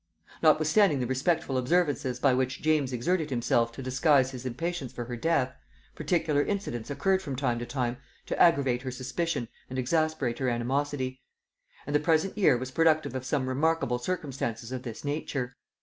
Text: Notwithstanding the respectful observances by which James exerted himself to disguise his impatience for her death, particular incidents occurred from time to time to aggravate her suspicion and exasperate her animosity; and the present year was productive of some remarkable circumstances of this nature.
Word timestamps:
Notwithstanding 0.41 0.99
the 0.99 1.05
respectful 1.05 1.59
observances 1.59 2.17
by 2.17 2.33
which 2.33 2.59
James 2.63 2.91
exerted 2.91 3.29
himself 3.29 3.71
to 3.73 3.83
disguise 3.83 4.31
his 4.31 4.47
impatience 4.47 4.91
for 4.91 5.05
her 5.05 5.15
death, 5.15 5.53
particular 5.93 6.41
incidents 6.41 6.89
occurred 6.89 7.21
from 7.21 7.35
time 7.35 7.59
to 7.59 7.67
time 7.67 7.97
to 8.25 8.41
aggravate 8.41 8.81
her 8.81 8.89
suspicion 8.89 9.47
and 9.69 9.77
exasperate 9.77 10.39
her 10.39 10.49
animosity; 10.49 11.21
and 11.85 11.95
the 11.95 11.99
present 11.99 12.35
year 12.35 12.57
was 12.57 12.71
productive 12.71 13.13
of 13.13 13.23
some 13.25 13.47
remarkable 13.47 13.99
circumstances 13.99 14.71
of 14.71 14.81
this 14.81 15.05
nature. 15.05 15.55